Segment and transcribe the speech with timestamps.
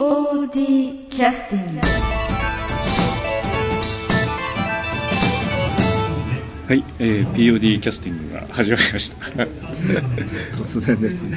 [0.00, 1.80] POD キャスティング
[6.66, 9.16] はい、えー、POD キャスティングが始まりました。
[10.56, 11.36] 突然ですね。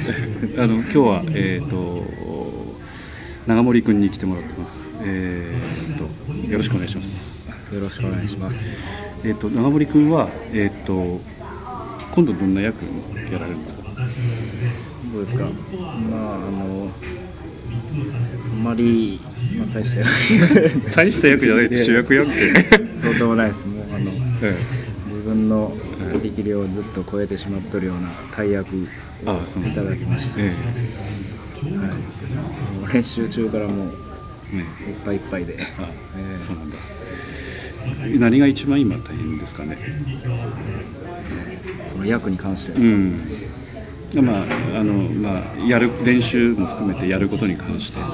[0.56, 2.04] あの今日はえっ、と
[3.46, 4.90] 長森君に来てもらってます。
[5.02, 6.04] えー、と
[6.50, 7.46] よろしくお願いします。
[7.70, 8.82] よろしくお願いします。
[9.26, 11.20] えっ、と長森君はえっ、と
[12.12, 12.82] 今度どんな役
[13.30, 13.82] やられるんですか？
[15.12, 15.44] どうですか？
[15.44, 16.88] まああの
[18.52, 19.20] あんまり、
[19.58, 20.10] まあ、大した役。
[20.94, 22.32] 大した役じゃないって主役やんけ。
[23.02, 23.66] そうでもないです。
[23.66, 24.10] もうあの
[24.42, 24.54] え
[25.08, 25.76] 自分の
[26.22, 28.88] 力量をずっと超えてしまっとるような大役
[29.24, 30.54] えああそのいただきました、えはい、
[32.80, 33.94] もう練習中からもういっ
[35.04, 35.88] ぱいいっぱいで、あ
[36.32, 36.76] えーそうなんだ。
[38.18, 39.78] 何が一番今大変ですかね？
[41.90, 43.20] その役に関してですか、うん
[44.22, 44.44] まあ
[44.80, 48.06] あのまあやる練習も含めてやることに関しては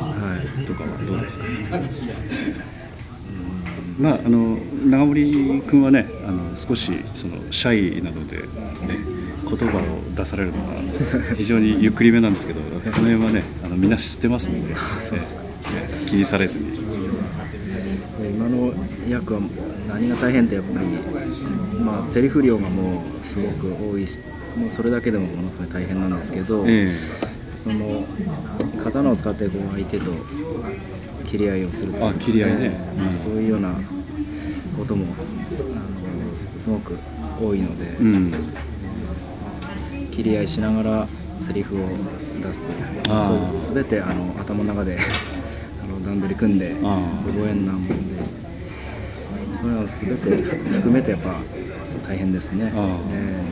[0.63, 0.67] い。
[0.67, 1.45] とかはどうですか、
[3.99, 8.47] まああの長森君はねあの少しそのシャイなので、ね、
[9.47, 10.75] 言葉を出されるのが
[11.37, 15.51] 非常にゆっくりめなんですけどその辺はねあのみんな知ってますので、ええ
[16.09, 16.73] 気にされずに。
[18.21, 18.73] で今の
[19.09, 19.41] 役は
[19.91, 20.87] 何が大変ってやっぱり、
[21.83, 24.19] まあ、セリフ量がもうすごく多いし
[24.57, 26.91] もうそれだけでもものすごい大変なんですけど、え
[27.57, 28.05] その
[28.83, 30.13] 刀を使ってこう相手と
[31.27, 32.59] 切り合いをするとあ切り合いね。
[32.63, 33.13] えーうん。
[33.13, 33.75] そういうような
[34.77, 35.09] こともあ
[36.55, 36.99] のすごく
[37.41, 38.33] 多いので、えうん。
[40.11, 41.07] 切り合いしながら
[41.39, 41.87] セリフを
[42.43, 44.99] 出すという全てあの頭の中で
[45.85, 47.95] あの段取り組んであ覚えんなもんで
[49.61, 51.35] それは全て含めてやっぱ
[52.09, 52.73] 大変ですね。
[52.75, 53.45] あーえ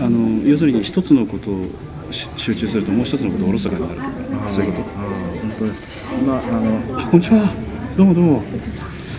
[0.00, 1.66] あの要するに一つのことを
[2.10, 4.00] し集中するともう一つのことをおろそかになる。
[4.00, 5.82] とーかそういうこあー本当です。
[6.20, 7.48] 今あのとあこんにちは。
[7.96, 8.42] どうもどうも。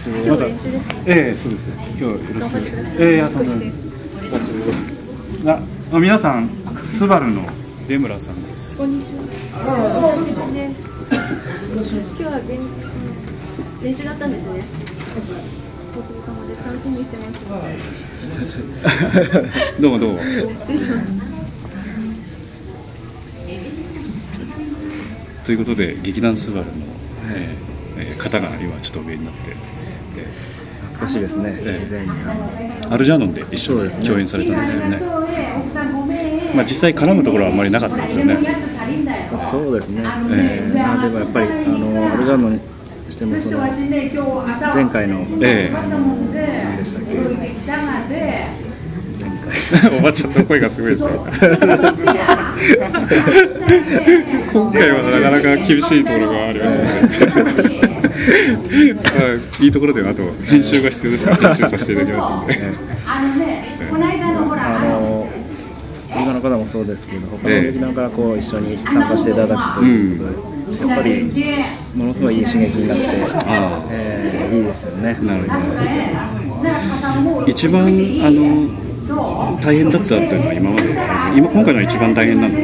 [0.05, 1.03] 今日練習ですね。
[1.07, 1.69] ええそうです。
[1.69, 3.03] 今日はよろしく。
[3.03, 4.93] ええあそうです久しぶりです
[5.49, 5.59] あ
[5.91, 6.49] あ皆さん
[6.85, 7.41] スバルの
[7.87, 8.77] 出村さんです。
[8.79, 9.23] こんにちは。
[10.15, 10.93] お久しぶりです。
[11.75, 12.59] 今日は練
[13.81, 14.84] 練習だったんですね。
[15.15, 16.65] お疲れ様です。
[16.65, 17.39] 楽しみにしてます。
[19.81, 21.07] どうもどうも失礼します。
[25.45, 26.71] ということで劇団スバルの、
[27.33, 29.39] えーえー方が今ちょっと上になって、
[30.17, 30.25] え
[30.91, 34.99] 懐かしいですね、えーアルジャーノンで一緒に共演されたんですよね
[36.53, 38.37] まあ実際絡むところはあんまりなかったんですよね
[39.49, 42.59] そうですね、ええーまあ、でもやっぱりあのアルジャーノに
[43.11, 45.75] してもその前回の、ええ。
[45.75, 47.15] あの何でしたっけ？
[49.19, 49.99] 前回。
[49.99, 51.09] おばちゃんの声がすごいですよ。
[54.51, 57.85] 今回はなかなか厳しいところがありますので。
[59.59, 59.67] あい。
[59.67, 62.59] いところではあと編集が必要でしたら編集させていただきますので、
[63.07, 63.21] あ
[64.99, 65.27] の
[66.15, 71.31] 今の方もそうですけど他のええ劇団からこう一緒に参加していただくということで、やっぱり
[71.95, 73.05] ものすごいいい刺激になって、
[73.45, 75.17] あえーいいですよね。
[75.21, 75.43] なる
[77.21, 77.47] ほど。
[77.47, 77.87] 一番あ
[78.31, 78.69] の
[79.61, 80.89] 大変だったというのは今まで。
[81.35, 82.55] 今今回のが一番大変なの？
[82.57, 82.63] の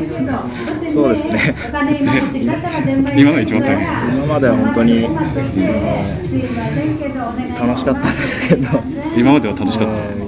[0.89, 1.53] そうですね。
[3.17, 3.87] 今のが一番大変。
[4.17, 5.09] 今までは本当に、あ
[7.59, 8.67] の楽しかったんですけど、
[9.17, 10.21] 今までは楽しかった、えー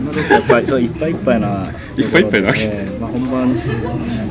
[0.00, 2.60] 今今ですとやっぱりちょっといっぱいいっぱいないっぱいいっぱいなわけ。
[2.62, 3.60] えーまあ、本番に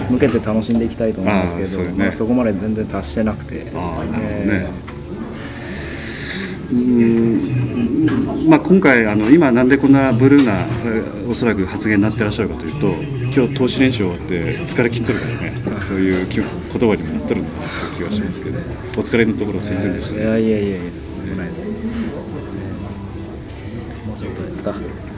[0.10, 2.04] 向けて楽しんでいきたいと思うんですけどそね。
[2.04, 4.68] まあ、そこまで全然達してなくて、あーなるほどえね
[6.72, 8.50] うーん。
[8.50, 12.88] まあ、今回あの今なんでこんなブルーなえーおそらく発言になってらっしゃるかというと
[13.40, 15.54] 今日投資練習終わって疲れ切っとるからね。
[15.78, 16.46] そういうき言
[16.90, 18.58] 葉にもなっとるんですよ気がしますけど
[18.98, 20.78] お疲れのところすいませんでした、ーいやいやいやいや
[21.38, 24.08] ないです、えー。
[24.08, 24.74] もうちょっとですか。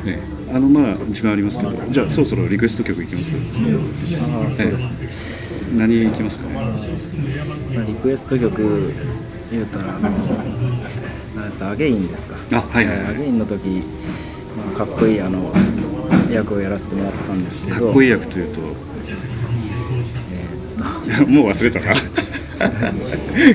[0.06, 3.32] ええあのまあ時間ありますけどじゃあそろそろリクエスト曲いきます？
[3.32, 4.90] そうです
[5.72, 6.48] ね、何いきますか？
[6.50, 8.92] まあ、リクエスト曲
[9.52, 10.10] 言うたらあの
[11.36, 11.70] 何ですか？
[11.72, 12.36] アゲインですか？
[12.58, 13.06] あはいはいはい。
[13.06, 13.68] えーアゲインの時、
[14.58, 15.54] まあ、かっこいいあの
[16.32, 17.78] 役をやらせてもらったんですけど。
[17.86, 18.62] かっこいい役というと？
[20.32, 21.94] えー もう忘れたな。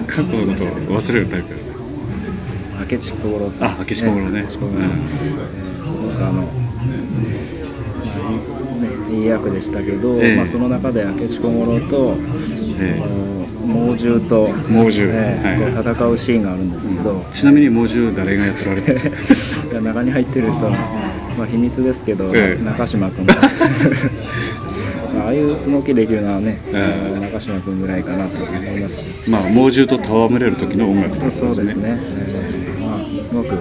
[0.06, 1.48] 過去のことを忘れるタイプ。
[2.92, 3.68] 明智小五郎さん。
[3.68, 4.40] あ明智小五郎ね。
[4.40, 4.74] えーすごく
[6.24, 6.44] あの、まあ
[9.16, 10.36] いい役でしたけど、ええ。
[10.36, 12.16] まあ、その中で明智小五郎と、
[12.78, 13.00] ええ。
[13.00, 13.36] その
[13.66, 15.12] 猛獣と猛獣。
[15.12, 15.72] ええはい。
[15.72, 22.64] こう戦うシーンがあるんですけど、ちなみに猛獣誰がやってられてるんです か中に入ってる人の、まあ、秘密ですけど、ええ。
[22.64, 23.34] 中島君が。
[23.34, 23.38] あ
[25.26, 27.20] ああいう動きできるのはね、ええ。
[27.20, 32.86] 中島君ぐらいかなと思います、まあ猛獣と戯れる時の音楽ということそうですね、ええ。
[32.86, 32.98] まあ、
[33.28, 33.56] すごく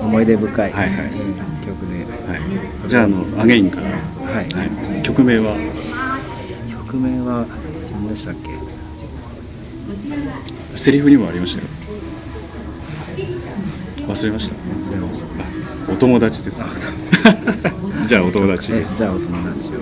[0.00, 0.88] 思い出深い、はいはい。
[0.88, 2.36] うん曲で、は
[2.86, 4.48] い、じゃああのアゲインから、はい。
[4.50, 4.64] は
[4.98, 5.56] い、曲名は？
[6.68, 7.46] 曲名は
[7.92, 8.50] 何でしたっけ？
[10.78, 11.68] セリフにもありましたよ。
[14.08, 14.54] 忘れました？
[14.56, 15.92] 忘れました。
[15.92, 16.62] お友達です
[18.06, 18.72] じゃあお友達。
[18.74, 19.72] えじゃあお友達を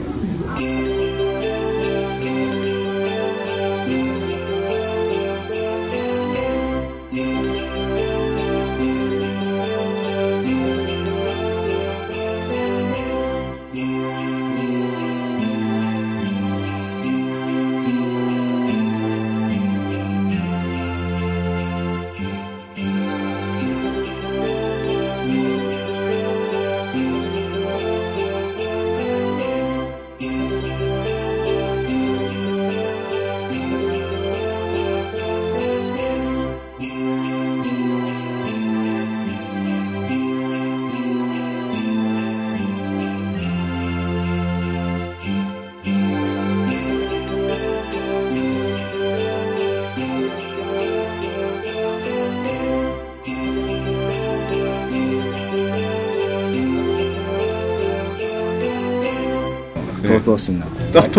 [60.02, 60.66] 闘争心が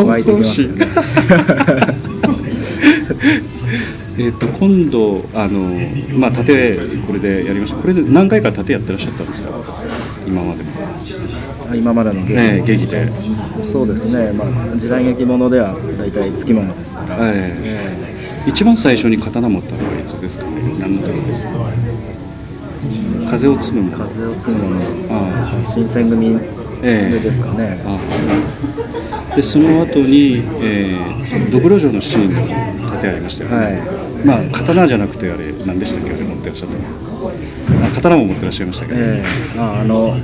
[0.04, 0.86] 湧いてきますよね。
[4.20, 5.76] えっと今度あの
[6.20, 6.78] まあ盾
[7.08, 9.50] これでやりましたこれで何回か盾やってらっしゃったんですか？
[10.28, 10.70] 今までも。
[11.72, 13.10] あ今までの劇,、ええ劇で
[13.64, 18.50] そうですね、まあ、時代劇ものでは大体つきものですから、ええ。
[18.50, 20.52] 一番最初に刀持ったのはいつですかね？
[20.80, 21.52] 何の時ですか？
[23.30, 23.98] 風を継ぐもの。
[24.06, 24.76] 風を継ぐもの。
[25.10, 25.64] あ。
[25.66, 26.38] 新選組
[26.84, 27.20] ええ。
[27.20, 27.98] ですかね、あ
[29.36, 32.36] でその後に、えー、ドブロ城のシーンに
[32.92, 33.82] 盾ありましたよね、はい。
[34.26, 36.82] まあ刀じゃなくてあれ何でしたっけあれ持ってらっしゃったの。
[37.88, 39.24] あ刀も持ってらっしゃいましたけど、え
[39.56, 39.60] え。
[39.60, 40.18] ああの、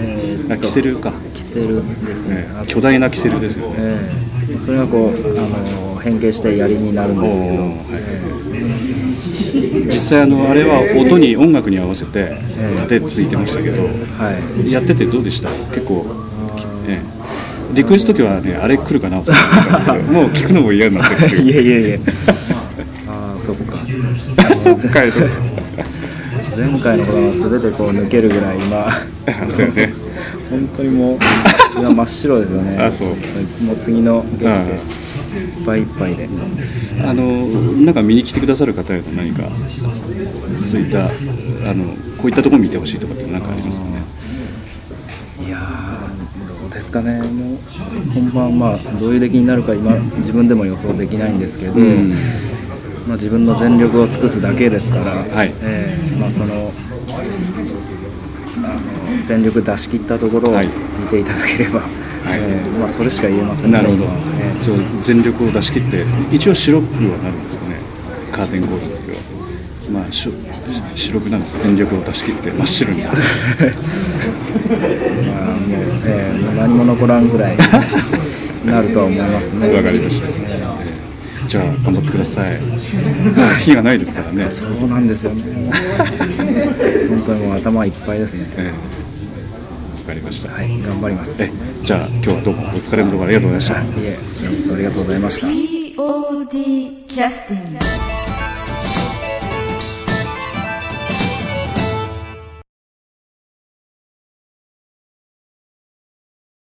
[0.00, 4.27] えーキセルか、キセルですね、巨大なキセルですよね、ええ
[4.58, 7.64] それがこうあの変形して槍になるんですけど、
[9.92, 12.38] 実際あのあれは音に音楽に合わせてえ
[12.76, 12.80] え。
[12.80, 14.32] 盾ついてましたけど、えは
[14.64, 14.70] い。
[14.72, 15.48] やっててどうでした？
[15.74, 16.06] 結構、
[16.88, 17.74] ええ。
[17.74, 22.00] リクエスト時はねあれ来るかなと思ったんですけど もう聞くのも嫌になってきていえいえいえ。
[23.08, 23.76] ああそっか。
[24.50, 25.38] あそっかいです
[26.56, 27.30] 前回のことが
[27.60, 28.90] 全てこう抜けるぐらい今。
[29.48, 29.92] そうよね。
[30.50, 31.18] 本当にもう
[31.78, 32.78] 今真っ白ですよね。
[32.78, 33.08] あそう。
[33.12, 33.14] い
[33.46, 34.48] つも次の劇で。
[34.48, 36.28] いっぱいいっぱいで。
[37.04, 37.46] あの
[37.84, 39.44] なんか見に来てくださる方への何か
[40.56, 41.84] そういったあの
[42.16, 44.02] こういったところ見てほしいとかって何かありますかね？
[45.46, 47.20] いやーどうですかね。
[47.22, 47.58] もう
[48.12, 52.12] 本番まあどういう出来になるか今自分でも予想できないんですけど、うん
[53.08, 55.52] まあ、自分の全力を尽くすだけですから、はい。
[55.62, 56.48] えーまあ、そのあ
[59.16, 60.66] の全力出し切ったところをはい。
[60.68, 60.72] 見
[61.08, 61.80] ていただければ、
[62.28, 64.04] えーまあ、それしか言えませんなるほど。
[64.04, 64.60] えー。
[64.62, 67.76] そう全力を出し切って一応白くはなるんですかね。
[68.30, 69.16] カーテンコールの時は。
[69.90, 70.32] まあしょ
[70.94, 73.16] 白くなんです全力を出し切って真っ白になる。
[75.26, 79.72] まあもう、えー何も残らんぐらいになるとは思いますね。
[79.72, 80.28] わかりました
[81.48, 82.60] じゃあ頑張ってください
[83.64, 85.42] 火がないですからねそうなんですよね。
[87.08, 88.46] 本当にもう頭いっぱいですね。
[88.58, 88.98] ええ
[89.98, 91.42] わかりました、はい、頑張ります。
[91.42, 91.50] え
[91.82, 95.46] じゃあ今日はどうもお疲れのところありがとうございましたいえ、こちらこそありがとうございました。
[95.46, 98.17] POD キャスティング